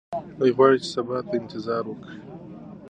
[0.39, 2.17] دی غواړي چې سبا ته انتظار وکړي.